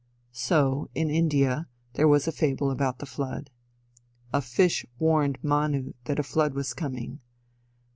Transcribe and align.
So, 0.31 0.89
in 0.95 1.11
India, 1.11 1.67
there 1.93 2.07
was 2.07 2.27
a 2.27 2.31
fable 2.31 2.71
about 2.71 2.97
the 2.97 3.05
flood. 3.05 3.51
A 4.33 4.41
fish 4.41 4.83
warned 4.97 5.37
Manu 5.43 5.93
that 6.05 6.17
a 6.17 6.23
flood 6.23 6.55
was 6.55 6.73
coming. 6.73 7.19